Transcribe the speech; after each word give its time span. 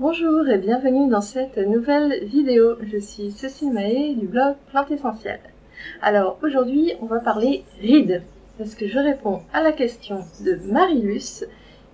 Bonjour 0.00 0.48
et 0.48 0.58
bienvenue 0.58 1.10
dans 1.10 1.20
cette 1.20 1.58
nouvelle 1.58 2.24
vidéo. 2.24 2.76
Je 2.82 2.98
suis 2.98 3.32
Cécile 3.32 3.72
Mahé 3.72 4.14
du 4.14 4.28
blog 4.28 4.54
Plante 4.70 4.92
Essentielle. 4.92 5.40
Alors 6.00 6.38
aujourd'hui 6.40 6.92
on 7.00 7.06
va 7.06 7.18
parler 7.18 7.64
rides 7.80 8.22
parce 8.58 8.76
que 8.76 8.86
je 8.86 8.96
réponds 8.96 9.42
à 9.52 9.60
la 9.60 9.72
question 9.72 10.24
de 10.44 10.56
Marilus 10.70 11.44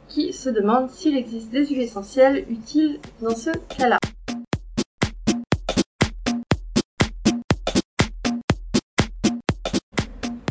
qui 0.09 0.35
se 0.35 0.51
demande 0.51 0.91
s'il 0.91 1.17
existe 1.17 1.51
des 1.51 1.65
huiles 1.65 1.81
essentielles 1.81 2.45
utiles 2.51 2.99
dans 3.23 3.35
ce 3.35 3.49
cas-là. 3.79 3.97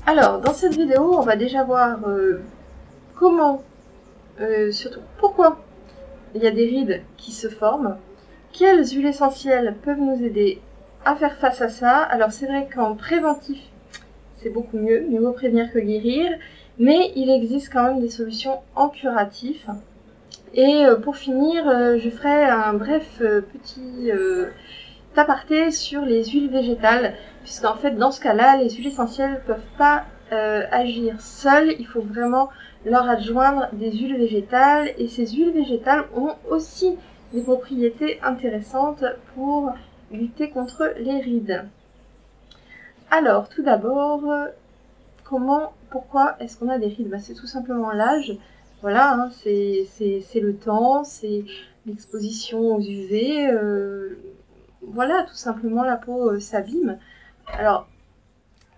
Alors 0.07 0.39
dans 0.39 0.53
cette 0.53 0.75
vidéo 0.75 1.19
on 1.19 1.21
va 1.21 1.35
déjà 1.35 1.63
voir 1.63 1.99
euh, 2.07 2.41
comment, 3.13 3.61
euh, 4.41 4.71
surtout 4.71 5.01
pourquoi 5.19 5.62
il 6.35 6.43
y 6.43 6.47
a 6.47 6.51
des 6.51 6.65
rides 6.65 7.01
qui 7.17 7.31
se 7.31 7.47
forment. 7.47 7.97
Quelles 8.51 8.85
huiles 8.85 9.07
essentielles 9.07 9.75
peuvent 9.83 9.99
nous 9.99 10.23
aider 10.23 10.61
à 11.05 11.15
faire 11.15 11.35
face 11.37 11.61
à 11.61 11.69
ça? 11.69 11.97
Alors 11.97 12.31
c'est 12.31 12.45
vrai 12.45 12.67
qu'en 12.73 12.95
préventif, 12.95 13.59
c'est 14.35 14.49
beaucoup 14.49 14.77
mieux, 14.77 15.05
mieux 15.09 15.19
vaut 15.19 15.31
prévenir 15.31 15.71
que 15.71 15.79
guérir, 15.79 16.29
mais 16.77 17.11
il 17.15 17.29
existe 17.29 17.71
quand 17.71 17.83
même 17.83 18.01
des 18.01 18.09
solutions 18.09 18.59
en 18.75 18.89
curatif. 18.89 19.67
Et 20.53 20.85
euh, 20.85 20.95
pour 20.95 21.15
finir, 21.15 21.67
euh, 21.67 21.97
je 21.97 22.09
ferai 22.09 22.43
un 22.43 22.73
bref 22.73 23.19
euh, 23.21 23.41
petit 23.41 24.11
aparté 25.15 25.71
sur 25.71 26.01
les 26.01 26.25
huiles 26.25 26.49
végétales, 26.49 27.13
puisqu'en 27.43 27.75
fait 27.75 27.91
dans 27.91 28.11
ce 28.11 28.19
cas-là, 28.21 28.57
les 28.57 28.69
huiles 28.69 28.87
essentielles 28.87 29.31
ne 29.31 29.47
peuvent 29.53 29.69
pas 29.77 30.05
agir 30.71 31.21
seules, 31.21 31.75
il 31.77 31.85
faut 31.85 32.01
vraiment 32.01 32.49
leur 32.85 33.09
adjoindre 33.09 33.67
des 33.73 33.91
huiles 33.91 34.17
végétales 34.17 34.91
et 34.97 35.07
ces 35.07 35.27
huiles 35.27 35.51
végétales 35.51 36.05
ont 36.15 36.33
aussi 36.49 36.97
des 37.33 37.41
propriétés 37.41 38.19
intéressantes 38.21 39.03
pour 39.33 39.71
lutter 40.11 40.49
contre 40.49 40.93
les 40.99 41.19
rides. 41.19 41.65
Alors, 43.09 43.49
tout 43.49 43.63
d'abord, 43.63 44.23
comment, 45.23 45.73
pourquoi 45.89 46.35
est-ce 46.39 46.57
qu'on 46.57 46.69
a 46.69 46.77
des 46.77 46.87
rides? 46.87 47.09
Bah, 47.09 47.19
C'est 47.19 47.33
tout 47.33 47.47
simplement 47.47 47.91
l'âge. 47.91 48.37
Voilà, 48.81 49.13
hein, 49.13 49.29
c'est 49.31 50.39
le 50.41 50.55
temps, 50.55 51.03
c'est 51.03 51.45
l'exposition 51.85 52.75
aux 52.75 52.81
UV. 52.81 53.47
Euh, 53.49 54.17
voilà, 54.81 55.23
tout 55.23 55.35
simplement, 55.35 55.83
la 55.83 55.95
peau 55.95 56.31
euh, 56.31 56.39
s'abîme. 56.39 56.97
Alors, 57.47 57.87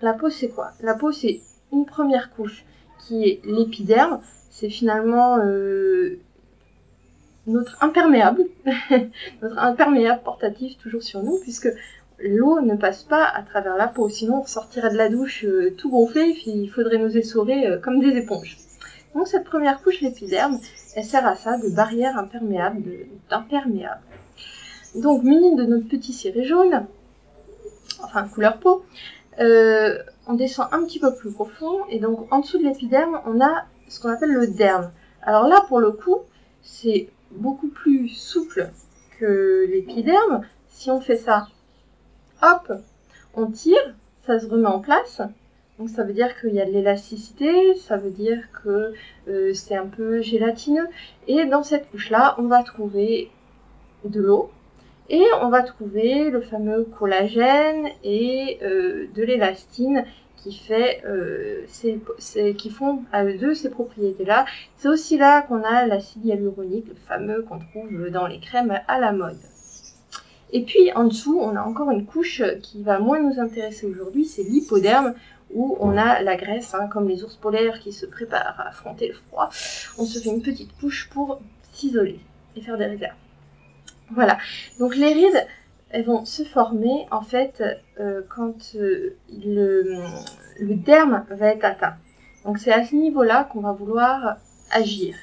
la 0.01 0.13
peau, 0.13 0.29
c'est 0.29 0.49
quoi? 0.49 0.71
La 0.81 0.93
peau, 0.93 1.11
c'est 1.11 1.41
une 1.71 1.85
première 1.85 2.31
couche 2.35 2.65
qui 3.05 3.23
est 3.23 3.41
l'épiderme. 3.45 4.19
C'est 4.49 4.69
finalement 4.69 5.37
euh, 5.39 6.19
notre 7.47 7.83
imperméable, 7.83 8.45
notre 9.41 9.57
imperméable 9.57 10.21
portatif 10.23 10.77
toujours 10.77 11.03
sur 11.03 11.23
nous, 11.23 11.39
puisque 11.41 11.69
l'eau 12.19 12.61
ne 12.61 12.75
passe 12.75 13.03
pas 13.03 13.25
à 13.25 13.43
travers 13.43 13.75
la 13.75 13.87
peau. 13.87 14.09
Sinon, 14.09 14.41
on 14.41 14.45
sortirait 14.45 14.91
de 14.91 14.97
la 14.97 15.09
douche 15.09 15.43
euh, 15.45 15.73
tout 15.77 15.89
gonflé, 15.89 16.35
il 16.45 16.69
faudrait 16.69 16.97
nous 16.97 17.17
essorer 17.17 17.67
euh, 17.67 17.77
comme 17.77 17.99
des 17.99 18.17
éponges. 18.17 18.57
Donc 19.13 19.27
cette 19.27 19.45
première 19.45 19.81
couche, 19.81 20.01
l'épiderme, 20.01 20.59
elle 20.95 21.03
sert 21.03 21.25
à 21.25 21.35
ça, 21.35 21.57
de 21.57 21.69
barrière 21.69 22.17
imperméable, 22.17 22.83
d'imperméable. 23.29 24.01
Donc 24.95 25.23
munie 25.23 25.55
de 25.55 25.63
notre 25.63 25.87
petit 25.87 26.13
ciré 26.13 26.43
jaune, 26.43 26.85
enfin 28.03 28.27
couleur 28.27 28.57
peau, 28.59 28.85
on 30.27 30.33
descend 30.33 30.67
un 30.71 30.83
petit 30.83 30.99
peu 30.99 31.13
plus 31.13 31.31
profond 31.31 31.85
et 31.89 31.99
donc 31.99 32.31
en 32.31 32.39
dessous 32.39 32.57
de 32.57 32.63
l'épiderme, 32.63 33.21
on 33.25 33.41
a 33.41 33.65
ce 33.87 33.99
qu'on 33.99 34.09
appelle 34.09 34.33
le 34.33 34.47
derme. 34.47 34.91
Alors 35.21 35.47
là, 35.47 35.63
pour 35.67 35.79
le 35.79 35.91
coup, 35.91 36.19
c'est 36.61 37.09
beaucoup 37.31 37.67
plus 37.67 38.09
souple 38.09 38.69
que 39.19 39.65
l'épiderme. 39.69 40.41
Si 40.67 40.91
on 40.91 40.99
fait 40.99 41.17
ça, 41.17 41.47
hop, 42.41 42.73
on 43.33 43.47
tire, 43.47 43.95
ça 44.25 44.39
se 44.39 44.47
remet 44.47 44.67
en 44.67 44.79
place. 44.79 45.21
Donc 45.77 45.89
ça 45.89 46.03
veut 46.03 46.13
dire 46.13 46.39
qu'il 46.39 46.53
y 46.53 46.61
a 46.61 46.65
de 46.65 46.71
l'élasticité, 46.71 47.75
ça 47.75 47.97
veut 47.97 48.11
dire 48.11 48.39
que 48.63 48.93
euh, 49.27 49.53
c'est 49.53 49.75
un 49.75 49.87
peu 49.87 50.21
gélatineux. 50.21 50.87
Et 51.27 51.45
dans 51.45 51.63
cette 51.63 51.89
couche-là, 51.91 52.35
on 52.37 52.43
va 52.43 52.63
trouver 52.63 53.29
de 54.05 54.21
l'eau, 54.21 54.51
et 55.09 55.23
on 55.41 55.49
va 55.49 55.61
trouver 55.61 56.29
le 56.29 56.41
fameux 56.41 56.85
collagène 56.97 57.89
et 58.03 58.59
euh, 58.63 59.07
de 59.15 59.23
l'élastine 59.23 60.05
qui 60.37 60.53
fait 60.53 61.01
euh, 61.05 61.65
qui 62.57 62.69
font 62.69 63.01
à 63.11 63.25
eux 63.25 63.53
ces 63.53 63.69
propriétés-là. 63.69 64.45
C'est 64.77 64.87
aussi 64.87 65.17
là 65.17 65.41
qu'on 65.41 65.63
a 65.63 65.87
l'acide 65.87 66.25
hyaluronique, 66.25 66.87
le 66.87 66.95
fameux 66.95 67.41
qu'on 67.43 67.59
trouve 67.59 68.09
dans 68.09 68.27
les 68.27 68.39
crèmes 68.39 68.79
à 68.87 68.99
la 68.99 69.11
mode. 69.11 69.39
Et 70.53 70.61
puis 70.61 70.91
en 70.93 71.05
dessous, 71.05 71.39
on 71.39 71.55
a 71.55 71.61
encore 71.61 71.89
une 71.91 72.05
couche 72.05 72.43
qui 72.61 72.83
va 72.83 72.99
moins 72.99 73.19
nous 73.19 73.39
intéresser 73.39 73.87
aujourd'hui, 73.87 74.25
c'est 74.25 74.43
l'hypoderme, 74.43 75.15
où 75.53 75.77
on 75.79 75.97
a 75.97 76.21
la 76.21 76.35
graisse, 76.35 76.73
hein, 76.73 76.87
comme 76.87 77.07
les 77.07 77.23
ours 77.23 77.35
polaires 77.35 77.79
qui 77.79 77.91
se 77.91 78.05
préparent 78.05 78.59
à 78.59 78.69
affronter 78.69 79.07
le 79.07 79.13
froid. 79.13 79.49
On 79.97 80.05
se 80.05 80.19
fait 80.19 80.29
une 80.29 80.41
petite 80.41 80.75
couche 80.79 81.09
pour 81.09 81.41
s'isoler 81.71 82.19
et 82.55 82.61
faire 82.61 82.77
des 82.77 82.85
réserves. 82.85 83.15
Voilà. 84.11 84.37
Donc 84.79 84.95
les 84.95 85.13
rides, 85.13 85.47
elles 85.89 86.05
vont 86.05 86.25
se 86.25 86.43
former 86.43 87.07
en 87.11 87.21
fait 87.21 87.63
euh, 87.99 88.21
quand 88.29 88.75
euh, 88.75 89.15
le, 89.29 90.03
le, 90.59 90.75
derme 90.75 91.25
va 91.29 91.47
être 91.47 91.65
atteint. 91.65 91.95
Donc 92.43 92.59
c'est 92.59 92.71
à 92.71 92.85
ce 92.85 92.95
niveau-là 92.95 93.49
qu'on 93.51 93.61
va 93.61 93.71
vouloir 93.71 94.37
agir. 94.71 95.15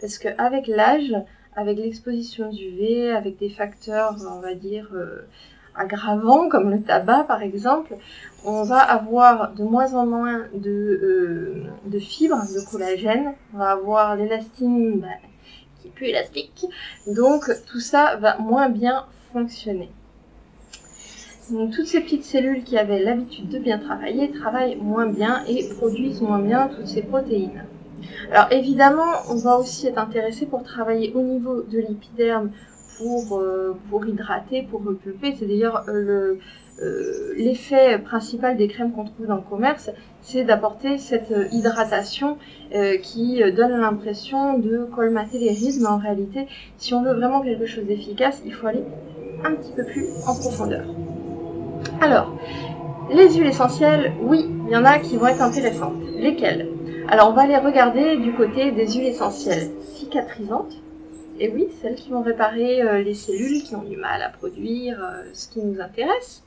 Parce 0.00 0.18
qu'avec 0.18 0.66
l'âge, 0.68 1.14
avec 1.56 1.78
l'exposition 1.78 2.50
UV, 2.52 3.10
avec 3.10 3.38
des 3.38 3.48
facteurs, 3.48 4.16
on 4.30 4.40
va 4.40 4.54
dire, 4.54 4.88
euh, 4.94 5.26
aggravants 5.74 6.48
comme 6.48 6.70
le 6.70 6.82
tabac 6.82 7.24
par 7.24 7.42
exemple, 7.42 7.96
on 8.44 8.62
va 8.62 8.78
avoir 8.78 9.52
de 9.54 9.64
moins 9.64 9.94
en 9.94 10.06
moins 10.06 10.46
de, 10.54 11.64
de 11.84 11.98
fibres, 11.98 12.42
de 12.54 12.70
collagène, 12.70 13.34
on 13.54 13.58
va 13.58 13.70
avoir 13.70 14.14
l'élastine 14.16 15.00
bah, 15.00 15.08
plus 15.94 16.06
élastique. 16.06 16.66
Donc 17.06 17.50
tout 17.66 17.80
ça 17.80 18.16
va 18.16 18.38
moins 18.38 18.68
bien 18.68 19.06
fonctionner. 19.32 19.90
Donc 21.50 21.72
toutes 21.74 21.86
ces 21.86 22.00
petites 22.00 22.24
cellules 22.24 22.62
qui 22.62 22.76
avaient 22.76 23.02
l'habitude 23.02 23.48
de 23.48 23.58
bien 23.58 23.78
travailler 23.78 24.30
travaillent 24.30 24.76
moins 24.76 25.06
bien 25.06 25.44
et 25.46 25.68
produisent 25.78 26.20
moins 26.20 26.40
bien 26.40 26.68
toutes 26.68 26.88
ces 26.88 27.02
protéines. 27.02 27.64
Alors 28.30 28.52
évidemment, 28.52 29.12
on 29.30 29.36
va 29.36 29.56
aussi 29.56 29.86
être 29.86 29.98
intéressé 29.98 30.46
pour 30.46 30.62
travailler 30.62 31.12
au 31.14 31.22
niveau 31.22 31.62
de 31.62 31.78
l'épiderme 31.78 32.50
pour, 32.98 33.38
euh, 33.38 33.76
pour 33.88 34.06
hydrater, 34.06 34.66
pour 34.70 34.84
repulper. 34.84 35.34
C'est 35.38 35.46
d'ailleurs 35.46 35.84
euh, 35.88 35.92
le, 35.92 36.38
l'effet 37.36 37.98
principal 37.98 38.56
des 38.56 38.68
crèmes 38.68 38.92
qu'on 38.92 39.04
trouve 39.04 39.26
dans 39.26 39.36
le 39.36 39.42
commerce, 39.42 39.90
c'est 40.22 40.44
d'apporter 40.44 40.98
cette 40.98 41.30
euh, 41.30 41.48
hydratation 41.52 42.36
euh, 42.74 42.98
qui 42.98 43.40
donne 43.56 43.80
l'impression 43.80 44.58
de 44.58 44.84
colmater 44.94 45.38
les 45.38 45.50
rides, 45.50 45.80
mais 45.80 45.86
en 45.86 45.98
réalité, 45.98 46.46
si 46.76 46.94
on 46.94 47.02
veut 47.02 47.14
vraiment 47.14 47.40
quelque 47.40 47.66
chose 47.66 47.84
d'efficace, 47.84 48.42
il 48.44 48.52
faut 48.52 48.66
aller 48.66 48.82
un 49.44 49.54
petit 49.54 49.72
peu 49.72 49.84
plus 49.84 50.06
en 50.26 50.34
profondeur. 50.34 50.84
Alors, 52.00 52.36
les 53.10 53.30
huiles 53.30 53.46
essentielles, 53.46 54.12
oui, 54.20 54.46
il 54.66 54.72
y 54.72 54.76
en 54.76 54.84
a 54.84 54.98
qui 54.98 55.16
vont 55.16 55.28
être 55.28 55.42
intéressantes. 55.42 55.94
Lesquelles? 56.16 56.68
Alors, 57.08 57.30
on 57.30 57.32
va 57.32 57.42
aller 57.42 57.56
regarder 57.56 58.18
du 58.18 58.32
côté 58.34 58.70
des 58.72 58.86
huiles 58.86 59.06
essentielles 59.06 59.70
cicatrisantes. 59.94 60.76
Et 61.38 61.48
oui, 61.50 61.68
celles 61.80 61.94
qui 61.94 62.10
vont 62.10 62.22
réparer 62.22 63.02
les 63.04 63.14
cellules 63.14 63.62
qui 63.62 63.76
ont 63.76 63.82
du 63.82 63.96
mal 63.96 64.22
à 64.22 64.28
produire 64.28 64.98
ce 65.32 65.48
qui 65.48 65.60
nous 65.60 65.80
intéresse. 65.80 66.42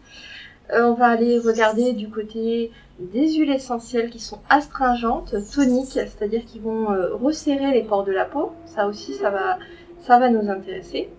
Euh, 0.73 0.83
on 0.83 0.93
va 0.93 1.07
aller 1.07 1.37
regarder 1.37 1.93
du 1.93 2.09
côté 2.09 2.71
des 2.99 3.33
huiles 3.33 3.51
essentielles 3.51 4.09
qui 4.09 4.19
sont 4.19 4.39
astringentes, 4.49 5.35
toniques, 5.53 5.91
c'est-à-dire 5.91 6.45
qui 6.45 6.59
vont 6.59 6.91
euh, 6.91 7.13
resserrer 7.15 7.71
les 7.73 7.83
pores 7.83 8.05
de 8.05 8.11
la 8.11 8.25
peau. 8.25 8.51
Ça 8.65 8.87
aussi, 8.87 9.13
ça 9.13 9.29
va, 9.31 9.57
ça 9.99 10.17
va 10.17 10.29
nous 10.29 10.49
intéresser. 10.49 11.09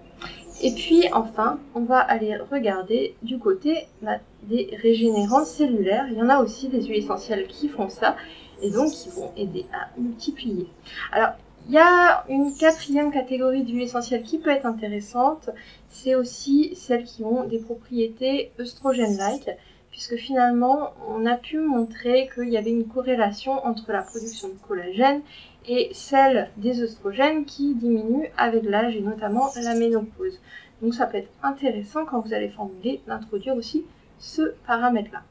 Et 0.62 0.72
puis 0.72 1.04
enfin, 1.12 1.58
on 1.74 1.80
va 1.80 1.98
aller 1.98 2.36
regarder 2.50 3.14
du 3.22 3.38
côté 3.38 3.88
bah, 4.00 4.18
des 4.44 4.70
régénérants 4.80 5.44
cellulaires. 5.44 6.06
Il 6.10 6.16
y 6.16 6.22
en 6.22 6.28
a 6.28 6.38
aussi 6.38 6.68
des 6.68 6.82
huiles 6.82 7.04
essentielles 7.04 7.46
qui 7.46 7.68
font 7.68 7.88
ça 7.88 8.16
et 8.62 8.70
donc 8.70 8.90
qui 8.92 9.10
vont 9.10 9.32
aider 9.36 9.66
à 9.72 9.88
multiplier. 10.00 10.68
Alors, 11.10 11.30
il 11.68 11.74
y 11.74 11.78
a 11.78 12.24
une 12.28 12.54
quatrième 12.54 13.12
catégorie 13.12 13.62
d'huiles 13.62 13.82
essentielles 13.82 14.22
qui 14.22 14.38
peut 14.38 14.50
être 14.50 14.66
intéressante, 14.66 15.50
c'est 15.88 16.14
aussi 16.14 16.74
celles 16.74 17.04
qui 17.04 17.22
ont 17.22 17.44
des 17.44 17.60
propriétés 17.60 18.50
œstrogènes-like, 18.58 19.48
puisque 19.90 20.16
finalement 20.16 20.92
on 21.08 21.24
a 21.26 21.36
pu 21.36 21.58
montrer 21.58 22.28
qu'il 22.34 22.48
y 22.48 22.56
avait 22.56 22.70
une 22.70 22.88
corrélation 22.88 23.64
entre 23.64 23.92
la 23.92 24.02
production 24.02 24.48
de 24.48 24.58
collagène 24.66 25.22
et 25.68 25.90
celle 25.92 26.50
des 26.56 26.82
œstrogènes 26.82 27.44
qui 27.44 27.74
diminuent 27.74 28.28
avec 28.36 28.64
l'âge 28.64 28.96
et 28.96 29.00
notamment 29.00 29.50
la 29.62 29.74
ménopause. 29.74 30.40
Donc 30.80 30.94
ça 30.94 31.06
peut 31.06 31.18
être 31.18 31.30
intéressant 31.42 32.04
quand 32.04 32.20
vous 32.20 32.34
allez 32.34 32.48
formuler 32.48 33.00
d'introduire 33.06 33.54
aussi 33.54 33.84
ce 34.18 34.54
paramètre-là. 34.66 35.22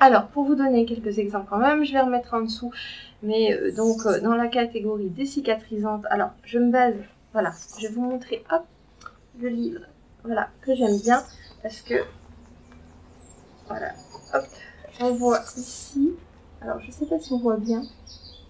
Alors, 0.00 0.26
pour 0.26 0.44
vous 0.44 0.54
donner 0.54 0.84
quelques 0.84 1.18
exemples 1.18 1.46
quand 1.48 1.58
même, 1.58 1.84
je 1.84 1.92
vais 1.92 2.00
remettre 2.00 2.34
en 2.34 2.42
dessous 2.42 2.72
mais 3.24 3.54
euh, 3.54 3.72
donc, 3.72 4.04
euh, 4.04 4.20
dans 4.20 4.34
la 4.34 4.48
catégorie 4.48 5.08
des 5.08 5.26
cicatrisantes, 5.26 6.04
alors, 6.10 6.30
je 6.44 6.58
me 6.58 6.70
base, 6.70 6.94
voilà, 7.32 7.52
je 7.78 7.88
vais 7.88 7.92
vous 7.92 8.02
montrer, 8.02 8.44
hop, 8.52 8.64
le 9.40 9.48
livre, 9.48 9.80
voilà, 10.24 10.50
que 10.60 10.74
j'aime 10.74 10.98
bien, 10.98 11.22
parce 11.62 11.80
que, 11.80 11.94
voilà, 13.66 13.92
hop, 14.34 14.44
on 15.00 15.12
voit 15.14 15.40
ici, 15.56 16.12
alors 16.60 16.80
je 16.80 16.90
sais 16.90 17.06
pas 17.06 17.18
si 17.18 17.32
on 17.32 17.38
voit 17.38 17.56
bien, 17.56 17.82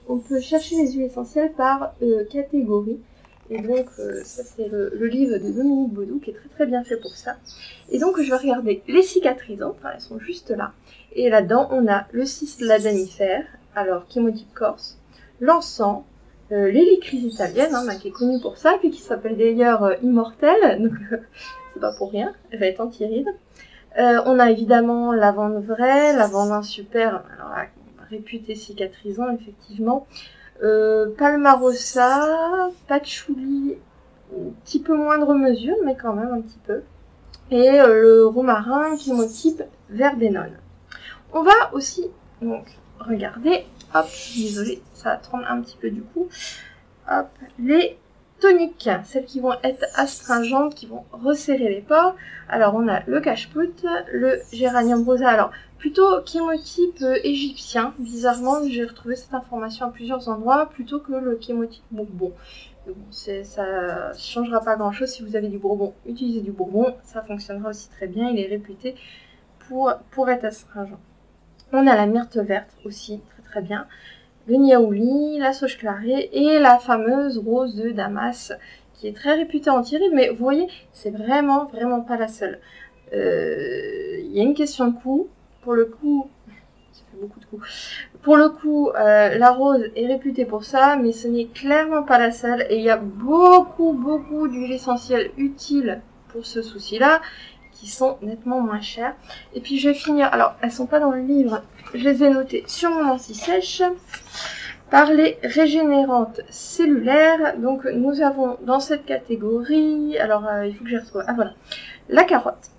on 0.08 0.19
peut 0.19 0.40
chercher 0.40 0.75
les 0.76 0.93
huiles 0.93 1.02
essentielles 1.02 1.52
par 1.52 1.94
euh, 2.02 2.25
catégorie. 2.26 2.99
Et 3.50 3.61
donc, 3.61 3.87
euh, 3.99 4.23
ça 4.25 4.43
c'est 4.43 4.69
le, 4.69 4.91
livre 5.06 5.38
de 5.38 5.50
Dominique 5.50 5.93
Baudou 5.93 6.19
qui 6.19 6.31
est 6.31 6.35
très 6.35 6.49
très 6.49 6.67
bien 6.67 6.82
fait 6.85 6.96
pour 6.96 7.12
ça. 7.12 7.37
Et 7.91 7.99
donc, 7.99 8.20
je 8.20 8.31
vais 8.31 8.37
regarder 8.37 8.82
les 8.88 9.02
cicatrisantes, 9.02 9.76
elles 9.93 10.00
sont 10.00 10.19
juste 10.19 10.50
là. 10.50 10.73
Et 11.12 11.29
là-dedans, 11.29 11.69
on 11.70 11.87
a 11.87 12.06
le 12.12 12.25
cisladamifère, 12.25 13.44
alors 13.75 14.06
chémotype 14.11 14.52
corse, 14.55 14.99
l'encens, 15.41 16.05
euh, 16.52 16.70
italienne, 16.73 17.75
hein, 17.75 17.85
bah, 17.87 17.94
qui 17.94 18.08
est 18.08 18.11
connue 18.11 18.41
pour 18.41 18.58
ça, 18.58 18.76
puis 18.79 18.91
qui 18.91 19.00
s'appelle 19.00 19.37
d'ailleurs 19.37 19.82
euh, 19.82 19.94
immortelle, 20.02 20.82
donc 20.82 20.93
c'est 21.73 21.81
pas 21.81 21.93
pour 21.97 22.11
rien, 22.11 22.35
elle 22.50 22.61
va 22.61 22.67
être 22.67 22.81
antiride. 22.81 23.29
Euh, 23.99 24.20
on 24.26 24.38
a 24.38 24.50
évidemment 24.50 25.12
lavande 25.12 25.64
vraie, 25.64 26.14
lavande 26.17 26.62
super, 26.64 27.23
alors 27.38 27.67
réputé 28.11 28.55
cicatrisant 28.55 29.31
effectivement. 29.31 30.06
Euh, 30.62 31.10
Palmarosa, 31.16 32.70
patchouli, 32.86 33.76
un 34.32 34.50
petit 34.64 34.80
peu 34.80 34.96
moindre 34.96 35.34
mesure, 35.34 35.76
mais 35.84 35.96
quand 35.96 36.14
même 36.14 36.32
un 36.32 36.40
petit 36.40 36.60
peu. 36.66 36.82
Et 37.50 37.80
euh, 37.80 38.00
le 38.00 38.26
romarin 38.26 38.96
qui 38.96 39.12
type 39.26 39.62
verbenone. 39.90 40.56
On 41.32 41.42
va 41.42 41.72
aussi 41.72 42.08
donc 42.40 42.66
regarder, 43.00 43.66
hop, 43.94 44.06
désolé, 44.36 44.82
ça 44.94 45.16
tremble 45.16 45.44
un 45.48 45.60
petit 45.60 45.76
peu 45.76 45.90
du 45.90 46.02
coup, 46.02 46.28
hop, 47.10 47.28
les 47.58 47.98
toniques, 48.44 48.91
celles 49.05 49.25
qui 49.25 49.41
vont 49.41 49.55
être 49.62 49.87
astringentes, 49.94 50.75
qui 50.75 50.85
vont 50.85 51.05
resserrer 51.12 51.70
les 51.70 51.81
pores. 51.81 52.14
Alors 52.46 52.75
on 52.75 52.87
a 52.88 53.00
le 53.06 53.20
cache 53.20 53.49
le 54.12 54.38
géranium 54.52 55.02
rosa, 55.02 55.31
alors 55.31 55.50
plutôt 55.79 56.23
chémotype 56.26 57.00
euh, 57.00 57.17
égyptien. 57.25 57.94
Bizarrement, 57.99 58.56
j'ai 58.69 58.85
retrouvé 58.85 59.17
cette 59.17 59.32
information 59.32 59.87
à 59.87 59.91
plusieurs 59.91 60.29
endroits, 60.29 60.69
plutôt 60.69 61.00
que 61.00 61.12
le 61.12 61.38
chémotype 61.41 61.85
bourbon. 61.91 62.32
Bon, 62.87 62.94
ça 63.11 64.12
changera 64.12 64.61
pas 64.61 64.76
grand 64.76 64.93
chose 64.93 65.08
si 65.08 65.23
vous 65.23 65.37
avez 65.37 65.49
du 65.49 65.56
bourbon. 65.56 65.94
Utilisez 66.06 66.43
du 66.43 66.52
bourbon, 66.52 66.94
ça 67.02 67.23
fonctionnera 67.23 67.70
aussi 67.70 67.88
très 67.88 68.08
bien. 68.08 68.29
Il 68.29 68.38
est 68.38 68.49
réputé 68.49 68.94
pour, 69.69 69.90
pour 70.11 70.29
être 70.29 70.44
astringent. 70.44 70.99
On 71.73 71.87
a 71.87 71.97
la 71.97 72.05
myrte 72.05 72.37
verte 72.37 72.76
aussi, 72.85 73.23
très 73.31 73.43
très 73.43 73.62
bien. 73.62 73.87
Le 74.46 74.56
niaouli, 74.56 75.38
la 75.38 75.52
sauge 75.52 75.79
clarée 75.79 76.29
et 76.32 76.58
la 76.58 76.79
fameuse 76.79 77.38
rose 77.38 77.76
de 77.76 77.91
Damas 77.91 78.52
qui 78.94 79.08
est 79.08 79.17
très 79.17 79.35
réputée 79.35 79.70
en 79.70 79.82
tiride, 79.82 80.12
mais 80.14 80.29
vous 80.29 80.37
voyez, 80.37 80.69
c'est 80.93 81.11
vraiment 81.11 81.64
vraiment 81.67 82.00
pas 82.00 82.17
la 82.17 82.29
seule. 82.29 82.61
Euh, 83.12 84.19
il 84.20 84.32
y 84.32 84.41
a 84.41 84.43
une 84.43 84.55
question 84.55 84.88
de 84.88 84.96
coût 84.96 85.29
pour 85.62 85.75
le 85.75 85.87
coup, 85.87 86.29
ça 86.93 87.02
fait 87.11 87.20
beaucoup 87.20 87.41
de 87.41 87.46
coups. 87.46 87.67
Pour 88.23 88.37
le 88.37 88.50
coup, 88.50 88.91
euh, 88.91 89.37
la 89.37 89.50
rose 89.50 89.91
est 89.96 90.06
réputée 90.06 90.44
pour 90.44 90.64
ça, 90.64 90.97
mais 90.97 91.12
ce 91.12 91.29
n'est 91.29 91.47
clairement 91.47 92.02
pas 92.02 92.19
la 92.19 92.32
seule. 92.32 92.67
Et 92.70 92.76
il 92.76 92.82
y 92.82 92.90
a 92.90 92.97
beaucoup, 92.97 93.93
beaucoup 93.93 94.49
d'huiles 94.49 94.73
essentielles 94.73 95.31
utiles 95.37 96.00
pour 96.29 96.44
ce 96.47 96.62
souci-là, 96.62 97.20
sont 97.90 98.19
nettement 98.22 98.60
moins 98.60 98.81
chères. 98.81 99.14
Et 99.54 99.60
puis 99.60 99.78
je 99.78 99.88
vais 99.88 99.94
finir, 99.94 100.28
alors 100.32 100.54
elles 100.60 100.72
sont 100.72 100.86
pas 100.86 101.00
dans 101.00 101.10
le 101.10 101.22
livre, 101.22 101.62
je 101.94 102.04
les 102.04 102.22
ai 102.22 102.31
notées 102.31 102.64
sur 102.66 102.90
mon 102.90 103.10
anti-sèche 103.10 103.82
par 104.90 105.10
les 105.10 105.38
régénérantes 105.42 106.40
cellulaires. 106.50 107.58
Donc 107.58 107.84
nous 107.86 108.20
avons 108.20 108.58
dans 108.62 108.81
cette 108.81 109.04
catégorie, 109.04 110.19
alors 110.19 110.46
euh, 110.46 110.66
il 110.66 110.76
faut 110.76 110.84
que 110.84 110.90
je 110.90 110.96
retrouve, 110.96 111.22
ah 111.26 111.32
voilà, 111.34 111.54
la 112.08 112.25
carotte, 112.25 112.70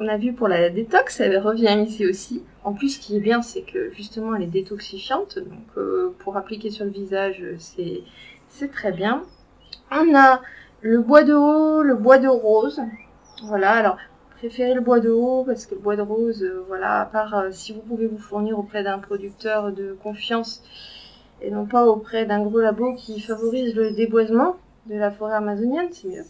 on 0.00 0.08
a 0.08 0.16
vu 0.16 0.32
pour 0.32 0.48
la 0.48 0.70
détox, 0.70 1.20
elle 1.20 1.38
revient 1.38 1.84
ici 1.86 2.06
aussi. 2.06 2.42
En 2.64 2.72
plus, 2.72 2.96
ce 2.96 3.00
qui 3.00 3.16
est 3.16 3.20
bien, 3.20 3.42
c'est 3.42 3.62
que 3.62 3.92
justement, 3.92 4.34
elle 4.34 4.42
est 4.42 4.46
détoxifiante. 4.46 5.38
Donc, 5.38 5.66
euh, 5.76 6.14
pour 6.20 6.38
appliquer 6.38 6.70
sur 6.70 6.86
le 6.86 6.90
visage, 6.90 7.44
c'est 7.58 8.72
très 8.72 8.92
bien. 8.92 9.22
On 9.90 10.14
a 10.14 10.40
le 10.80 11.00
bois 11.02 11.22
de 11.22 11.34
haut, 11.34 11.82
le 11.82 11.94
bois 11.94 12.18
de 12.18 12.28
rose. 12.28 12.80
Voilà, 13.42 13.72
alors, 13.72 13.96
préférez 14.40 14.72
le 14.72 14.80
bois 14.80 15.00
de 15.00 15.10
haut 15.10 15.44
parce 15.44 15.66
que 15.66 15.74
le 15.74 15.80
bois 15.82 15.96
de 15.96 16.02
rose, 16.02 16.42
euh, 16.42 16.64
voilà, 16.66 17.02
à 17.02 17.04
part 17.04 17.34
euh, 17.34 17.50
si 17.52 17.74
vous 17.74 17.82
pouvez 17.82 18.06
vous 18.06 18.18
fournir 18.18 18.58
auprès 18.58 18.82
d'un 18.82 18.98
producteur 18.98 19.70
de 19.70 19.94
confiance 20.02 20.62
et 21.42 21.50
non 21.50 21.66
pas 21.66 21.84
auprès 21.84 22.24
d'un 22.24 22.42
gros 22.42 22.58
labo 22.58 22.94
qui 22.94 23.20
favorise 23.20 23.74
le 23.74 23.92
déboisement 23.92 24.56
de 24.86 24.94
la 24.96 25.10
forêt 25.10 25.34
amazonienne, 25.34 25.88
c'est 25.92 26.08
mieux. 26.08 26.24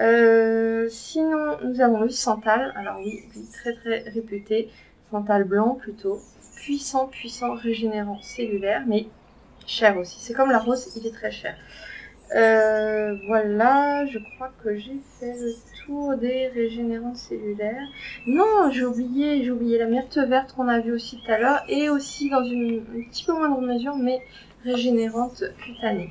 Euh, 0.00 0.86
sinon, 0.88 1.58
nous 1.64 1.80
avons 1.80 2.02
le 2.02 2.10
santal. 2.10 2.72
Alors 2.76 2.98
oui, 2.98 3.24
très 3.52 3.74
très 3.74 4.08
réputé. 4.08 4.70
Santal 5.10 5.42
blanc 5.42 5.74
plutôt. 5.74 6.20
Puissant, 6.56 7.08
puissant, 7.08 7.54
régénérant, 7.54 8.20
cellulaire, 8.22 8.84
mais 8.86 9.06
cher 9.66 9.98
aussi. 9.98 10.18
C'est 10.20 10.32
comme 10.32 10.50
la 10.50 10.58
rose, 10.58 10.96
il 10.96 11.06
est 11.08 11.12
très 11.12 11.32
cher. 11.32 11.56
Euh, 12.34 13.16
voilà, 13.26 14.06
je 14.06 14.18
crois 14.18 14.50
que 14.64 14.76
j'ai 14.76 15.00
fait 15.18 15.34
le 15.38 15.52
tour 15.84 16.16
des 16.16 16.48
régénérants 16.48 17.14
cellulaires. 17.14 17.86
Non, 18.26 18.70
j'ai 18.70 18.84
oublié, 18.84 19.78
la 19.78 19.86
myrte 19.86 20.16
verte 20.16 20.54
qu'on 20.54 20.68
a 20.68 20.80
vu 20.80 20.92
aussi 20.92 21.18
tout 21.18 21.30
à 21.30 21.38
l'heure, 21.38 21.62
et 21.68 21.90
aussi 21.90 22.30
dans 22.30 22.44
une, 22.44 22.84
une 22.94 23.08
petit 23.10 23.24
peu 23.24 23.32
moindre 23.32 23.60
mesure, 23.60 23.96
mais 23.96 24.20
régénérante 24.64 25.44
cutanée. 25.58 26.10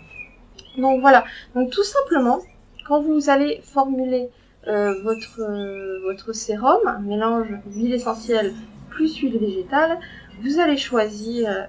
Donc 0.78 1.02
voilà, 1.02 1.26
donc 1.56 1.72
tout 1.72 1.84
simplement, 1.84 2.40
quand 2.88 3.02
vous 3.02 3.30
allez 3.30 3.62
formuler 3.64 4.30
euh, 4.68 5.02
votre, 5.02 5.42
euh, 5.42 6.02
votre 6.04 6.34
sérum, 6.34 6.80
un 6.86 7.00
mélange 7.00 7.48
d'huile 7.66 7.94
essentielle 7.94 8.54
plus 8.90 9.18
huile 9.18 9.40
végétale, 9.40 9.98
vous 10.44 10.60
allez 10.60 10.78
choisir 10.78 11.68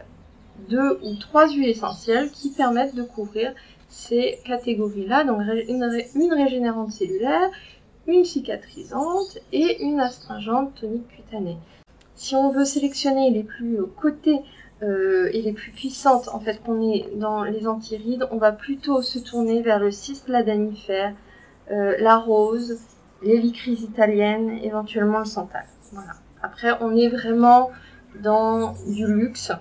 deux 0.68 0.98
ou 1.02 1.14
trois 1.16 1.48
huiles 1.48 1.68
essentielles 1.68 2.30
qui 2.30 2.50
permettent 2.50 2.94
de 2.94 3.02
couvrir 3.02 3.52
ces 3.88 4.38
catégories-là, 4.46 5.24
donc 5.24 5.42
une, 5.68 6.32
régénérante 6.32 6.92
cellulaire, 6.92 7.50
une 8.06 8.24
cicatrisante 8.24 9.38
et 9.52 9.82
une 9.82 10.00
astringente 10.00 10.74
tonique 10.80 11.08
cutanée. 11.08 11.58
Si 12.16 12.34
on 12.34 12.50
veut 12.50 12.64
sélectionner 12.64 13.30
les 13.30 13.42
plus 13.42 13.78
cotées 14.00 14.40
euh, 14.82 15.28
et 15.32 15.42
les 15.42 15.52
plus 15.52 15.72
puissantes, 15.72 16.28
en 16.28 16.40
fait, 16.40 16.62
qu'on 16.62 16.80
est 16.90 17.06
dans 17.16 17.44
les 17.44 17.66
antirides, 17.66 18.26
on 18.30 18.38
va 18.38 18.52
plutôt 18.52 19.02
se 19.02 19.18
tourner 19.18 19.62
vers 19.62 19.78
le 19.78 19.90
cispladanifère, 19.90 21.14
euh, 21.70 21.94
la 21.98 22.16
rose, 22.16 22.78
l'hélicrise 23.22 23.82
italienne, 23.82 24.58
éventuellement 24.62 25.20
le 25.20 25.24
santal. 25.24 25.64
Voilà. 25.92 26.12
Après, 26.42 26.72
on 26.80 26.96
est 26.96 27.08
vraiment 27.08 27.70
dans 28.20 28.74
du 28.88 29.06
luxe. 29.06 29.52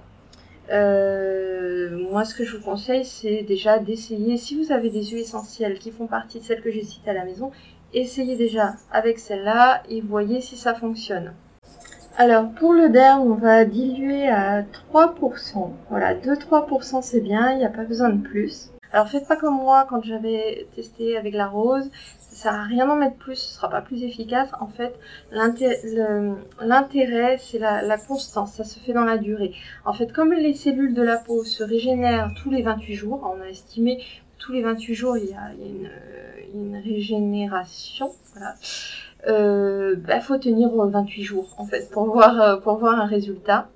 Euh, 0.71 1.89
moi, 2.11 2.23
ce 2.23 2.33
que 2.33 2.43
je 2.43 2.57
vous 2.57 2.63
conseille, 2.63 3.05
c'est 3.05 3.43
déjà 3.43 3.79
d'essayer, 3.79 4.37
si 4.37 4.55
vous 4.55 4.71
avez 4.71 4.89
des 4.89 5.03
huiles 5.03 5.21
essentielles 5.21 5.79
qui 5.79 5.91
font 5.91 6.07
partie 6.07 6.39
de 6.39 6.43
celles 6.43 6.61
que 6.61 6.71
j'ai 6.71 6.83
citées 6.83 7.09
à 7.09 7.13
la 7.13 7.25
maison, 7.25 7.51
essayez 7.93 8.37
déjà 8.37 8.75
avec 8.91 9.19
celle-là 9.19 9.83
et 9.89 10.01
voyez 10.01 10.39
si 10.41 10.55
ça 10.55 10.73
fonctionne. 10.73 11.33
Alors 12.17 12.49
pour 12.51 12.73
le 12.73 12.89
derme, 12.89 13.31
on 13.31 13.35
va 13.35 13.65
diluer 13.65 14.27
à 14.27 14.63
3%. 14.93 15.71
Voilà, 15.89 16.13
2-3% 16.13 17.01
c'est 17.01 17.21
bien, 17.21 17.51
il 17.51 17.57
n'y 17.59 17.65
a 17.65 17.69
pas 17.69 17.85
besoin 17.85 18.09
de 18.09 18.21
plus. 18.21 18.69
Alors 18.93 19.07
faites 19.07 19.27
pas 19.27 19.37
comme 19.37 19.55
moi 19.55 19.85
quand 19.89 20.03
j'avais 20.03 20.67
testé 20.75 21.17
avec 21.17 21.33
la 21.33 21.47
rose, 21.47 21.89
ça 22.17 22.35
sert 22.35 22.53
à 22.53 22.63
rien 22.63 22.87
d'en 22.87 22.95
mettre 22.95 23.15
plus, 23.15 23.35
ce 23.35 23.55
sera 23.55 23.69
pas 23.69 23.81
plus 23.81 24.03
efficace. 24.03 24.49
En 24.59 24.67
fait, 24.67 24.93
l'intérêt 25.31 25.77
c'est 27.39 27.59
la, 27.59 27.97
constance, 27.97 28.53
ça 28.53 28.63
se 28.63 28.79
fait 28.79 28.93
dans 28.93 29.05
la 29.05 29.17
durée. 29.17 29.53
En 29.85 29.93
fait, 29.93 30.11
comme 30.11 30.33
les 30.33 30.53
cellules 30.53 30.93
de 30.93 31.01
la 31.01 31.17
peau 31.17 31.43
se 31.43 31.63
régénèrent 31.63 32.31
tous 32.41 32.49
les 32.49 32.61
28 32.61 32.95
jours, 32.95 33.35
on 33.35 33.41
a 33.41 33.47
estimé 33.47 34.03
tous 34.39 34.51
les 34.51 34.61
28 34.61 34.93
jours 34.93 35.17
il 35.17 35.29
y 35.29 35.33
a, 35.33 35.51
une, 36.53 36.81
régénération. 36.83 38.11
Voilà 38.33 38.55
euh, 39.27 39.95
bah, 39.95 40.19
faut 40.19 40.37
tenir 40.37 40.69
28 40.71 41.23
jours 41.23 41.53
en 41.57 41.65
fait 41.65 41.89
pour 41.91 42.05
voir 42.05 42.41
euh, 42.41 42.57
pour 42.57 42.77
voir 42.77 42.99
un 42.99 43.05
résultat. 43.05 43.69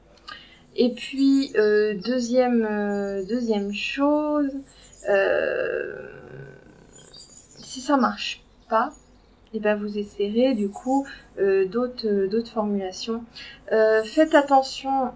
Et 0.76 0.90
puis 0.90 1.52
euh, 1.56 1.96
deuxième 2.06 2.68
euh, 2.70 3.24
deuxième 3.26 3.74
chose, 3.74 4.52
si 7.58 7.82
ça 7.82 7.98
marche 7.98 8.44
pas, 8.70 8.92
et 9.54 9.58
eh 9.58 9.60
ben 9.60 9.76
vous 9.76 9.98
essayerez 9.98 10.54
du 10.54 10.70
coup 10.70 11.08
d'autres 11.38 12.28
d'autres 12.28 12.52
formulations. 12.52 13.24
faites 14.04 14.36
attention 14.36 15.12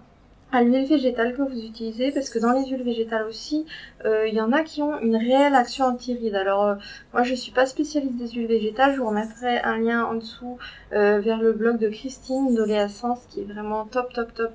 à 0.52 0.62
l'huile 0.62 0.86
végétale 0.86 1.36
que 1.36 1.42
vous 1.42 1.64
utilisez 1.64 2.10
parce 2.10 2.30
que 2.30 2.38
dans 2.38 2.52
les 2.52 2.66
huiles 2.66 2.82
végétales 2.82 3.24
aussi, 3.26 3.66
euh, 4.04 4.26
il 4.26 4.34
y 4.34 4.40
en 4.40 4.52
a 4.52 4.62
qui 4.62 4.82
ont 4.82 4.98
une 5.00 5.16
réelle 5.16 5.54
action 5.54 5.86
antiride. 5.86 6.34
Alors 6.34 6.64
euh, 6.64 6.74
moi 7.12 7.22
je 7.22 7.34
suis 7.34 7.52
pas 7.52 7.66
spécialiste 7.66 8.16
des 8.16 8.28
huiles 8.28 8.48
végétales, 8.48 8.94
je 8.94 9.00
vous 9.00 9.08
remettrai 9.08 9.60
un 9.60 9.78
lien 9.78 10.04
en 10.04 10.14
dessous 10.14 10.58
euh, 10.92 11.20
vers 11.20 11.40
le 11.40 11.52
blog 11.52 11.78
de 11.78 11.88
Christine 11.88 12.54
d'Oléascence 12.54 13.20
qui 13.30 13.40
est 13.40 13.44
vraiment 13.52 13.84
top 13.84 14.12
top 14.12 14.34
top 14.34 14.52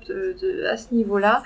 à 0.68 0.76
ce 0.76 0.94
niveau-là. 0.94 1.42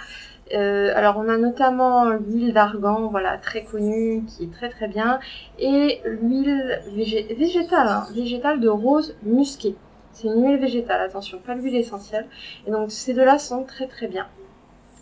Euh, 0.53 0.93
alors 0.97 1.17
on 1.17 1.29
a 1.29 1.37
notamment 1.37 2.11
l'huile 2.11 2.53
d'argan, 2.53 3.09
voilà, 3.09 3.39
très 3.39 3.65
connue, 3.65 4.25
qui 4.27 4.45
est 4.45 4.53
très 4.53 4.69
très 4.69 4.89
bien, 4.89 5.21
et 5.59 6.01
l'huile 6.05 6.81
végétale, 6.95 7.89
hein, 7.89 8.07
végétale 8.15 8.61
de 8.61 8.69
rose 8.69 9.17
musquée. 9.23 9.77
C'est 10.13 10.27
une 10.27 10.45
huile 10.45 10.59
végétale, 10.59 11.01
attention, 11.03 11.39
pas 11.39 11.55
l'huile 11.55 11.77
essentielle. 11.77 12.27
Et 12.67 12.71
donc 12.71 12.91
ces 12.91 13.15
deux-là 13.15 13.39
sont 13.39 13.63
très 13.65 13.87
très 13.87 14.09
bien. 14.09 14.27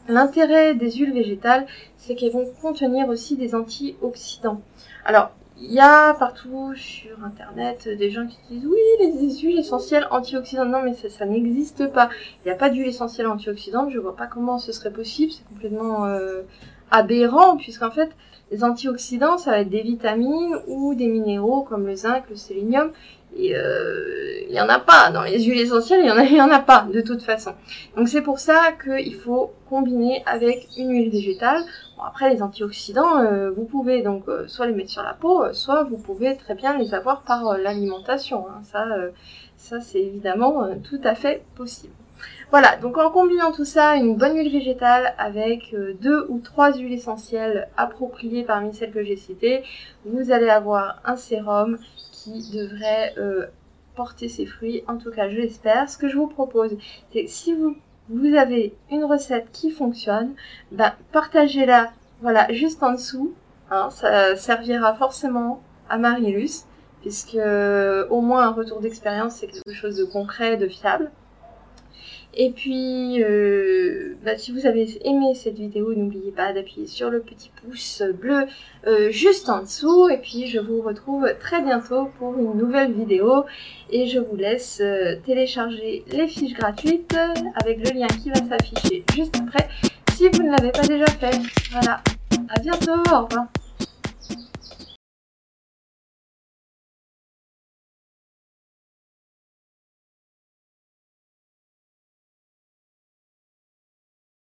L'intérêt 0.08 0.74
des 0.74 0.90
huiles 0.92 1.12
végétales, 1.12 1.66
c'est 1.96 2.14
qu'elles 2.14 2.32
vont 2.32 2.48
contenir 2.62 3.08
aussi 3.08 3.36
des 3.36 3.54
antioxydants. 3.54 4.60
Alors, 5.04 5.30
il 5.60 5.72
y 5.72 5.80
a 5.80 6.14
partout 6.14 6.72
sur 6.74 7.24
internet 7.24 7.88
des 7.88 8.10
gens 8.10 8.26
qui 8.26 8.38
disent 8.50 8.66
oui, 8.66 8.78
les 9.00 9.38
huiles 9.40 9.58
essentielles 9.58 10.06
antioxydantes. 10.10 10.68
Non, 10.68 10.82
mais 10.82 10.94
ça, 10.94 11.08
ça 11.08 11.26
n'existe 11.26 11.88
pas. 11.92 12.10
Il 12.44 12.48
n'y 12.48 12.52
a 12.52 12.56
pas 12.56 12.70
d'huile 12.70 12.86
essentielle 12.86 13.26
antioxydante. 13.26 13.90
Je 13.90 13.98
vois 13.98 14.14
pas 14.14 14.26
comment 14.26 14.58
ce 14.58 14.72
serait 14.72 14.92
possible. 14.92 15.32
C'est 15.32 15.46
complètement 15.48 16.06
euh, 16.06 16.42
aberrant, 16.90 17.56
puisqu'en 17.56 17.90
fait, 17.90 18.10
les 18.50 18.62
antioxydants, 18.62 19.36
ça 19.36 19.50
va 19.50 19.60
être 19.60 19.68
des 19.68 19.82
vitamines 19.82 20.56
ou 20.68 20.94
des 20.94 21.08
minéraux 21.08 21.62
comme 21.62 21.86
le 21.86 21.96
zinc, 21.96 22.24
le 22.30 22.36
sélénium. 22.36 22.92
Et 23.36 23.54
euh, 23.54 24.40
il 24.48 24.52
n'y 24.52 24.60
en 24.60 24.68
a 24.68 24.78
pas 24.78 25.10
dans 25.10 25.22
les 25.22 25.42
huiles 25.42 25.60
essentielles, 25.60 26.00
il 26.00 26.06
n'y 26.06 26.10
en, 26.10 26.16
a, 26.16 26.24
y 26.24 26.40
en 26.40 26.50
a 26.50 26.58
pas 26.58 26.86
de 26.92 27.00
toute 27.00 27.22
façon. 27.22 27.52
Donc 27.96 28.08
c'est 28.08 28.22
pour 28.22 28.38
ça 28.38 28.72
qu'il 28.82 29.14
faut 29.14 29.52
combiner 29.68 30.22
avec 30.26 30.66
une 30.76 30.90
huile 30.90 31.10
végétale. 31.10 31.62
Bon, 31.96 32.04
après 32.04 32.32
les 32.32 32.42
antioxydants, 32.42 33.20
euh, 33.20 33.50
vous 33.50 33.64
pouvez 33.64 34.02
donc 34.02 34.24
euh, 34.28 34.46
soit 34.48 34.66
les 34.66 34.72
mettre 34.72 34.90
sur 34.90 35.02
la 35.02 35.14
peau, 35.14 35.44
soit 35.52 35.84
vous 35.84 35.98
pouvez 35.98 36.36
très 36.36 36.54
bien 36.54 36.78
les 36.78 36.94
avoir 36.94 37.22
par 37.22 37.58
l'alimentation. 37.58 38.46
Hein. 38.48 38.62
Ça, 38.64 38.84
ça 39.56 39.80
c'est 39.80 40.00
évidemment 40.00 40.68
tout 40.88 41.00
à 41.04 41.14
fait 41.14 41.42
possible. 41.54 41.92
Voilà, 42.50 42.76
donc 42.76 42.96
en 42.96 43.10
combinant 43.10 43.52
tout 43.52 43.66
ça, 43.66 43.94
une 43.94 44.16
bonne 44.16 44.36
huile 44.36 44.50
végétale 44.50 45.14
avec 45.18 45.76
deux 46.00 46.26
ou 46.28 46.40
trois 46.40 46.72
huiles 46.72 46.94
essentielles 46.94 47.68
appropriées 47.76 48.42
parmi 48.42 48.74
celles 48.74 48.90
que 48.90 49.04
j'ai 49.04 49.16
citées, 49.16 49.62
vous 50.04 50.32
allez 50.32 50.48
avoir 50.48 50.96
un 51.04 51.16
sérum 51.16 51.78
devrait 52.52 53.14
euh, 53.18 53.46
porter 53.94 54.28
ses 54.28 54.46
fruits. 54.46 54.82
En 54.88 54.96
tout 54.96 55.10
cas, 55.10 55.28
je 55.28 55.36
l'espère. 55.36 55.88
Ce 55.88 55.98
que 55.98 56.08
je 56.08 56.16
vous 56.16 56.28
propose, 56.28 56.76
c'est 57.12 57.26
si 57.26 57.54
vous, 57.54 57.76
vous 58.08 58.34
avez 58.34 58.74
une 58.90 59.04
recette 59.04 59.50
qui 59.52 59.70
fonctionne, 59.70 60.34
ben, 60.72 60.92
partagez-la 61.12 61.92
voilà, 62.20 62.52
juste 62.52 62.82
en 62.82 62.92
dessous. 62.92 63.34
Hein, 63.70 63.90
ça 63.90 64.34
servira 64.36 64.94
forcément 64.94 65.62
à 65.88 65.98
Marilus, 65.98 66.64
puisque 67.00 67.34
euh, 67.34 68.06
au 68.08 68.20
moins 68.20 68.48
un 68.48 68.52
retour 68.52 68.80
d'expérience, 68.80 69.36
c'est 69.36 69.46
quelque 69.46 69.74
chose 69.74 69.96
de 69.96 70.04
concret, 70.04 70.56
de 70.56 70.68
fiable. 70.68 71.10
Et 72.40 72.50
puis, 72.50 73.20
euh, 73.24 74.14
bah, 74.24 74.38
si 74.38 74.52
vous 74.52 74.64
avez 74.64 74.86
aimé 75.04 75.34
cette 75.34 75.58
vidéo, 75.58 75.92
n'oubliez 75.92 76.30
pas 76.30 76.52
d'appuyer 76.52 76.86
sur 76.86 77.10
le 77.10 77.18
petit 77.18 77.50
pouce 77.60 78.00
bleu 78.14 78.46
euh, 78.86 79.10
juste 79.10 79.48
en 79.48 79.62
dessous. 79.62 80.08
Et 80.08 80.18
puis, 80.18 80.46
je 80.46 80.60
vous 80.60 80.80
retrouve 80.80 81.28
très 81.40 81.60
bientôt 81.60 82.10
pour 82.16 82.38
une 82.38 82.56
nouvelle 82.56 82.92
vidéo. 82.92 83.44
Et 83.90 84.06
je 84.06 84.20
vous 84.20 84.36
laisse 84.36 84.80
euh, 84.80 85.16
télécharger 85.26 86.04
les 86.12 86.28
fiches 86.28 86.54
gratuites 86.54 87.16
avec 87.60 87.78
le 87.78 87.98
lien 87.98 88.06
qui 88.06 88.30
va 88.30 88.36
s'afficher 88.36 89.04
juste 89.12 89.34
après 89.36 89.68
si 90.12 90.28
vous 90.28 90.44
ne 90.44 90.50
l'avez 90.50 90.70
pas 90.70 90.86
déjà 90.86 91.06
fait. 91.06 91.40
Voilà, 91.72 92.02
à 92.50 92.60
bientôt, 92.60 92.92
au 92.92 93.24
revoir. 93.24 93.48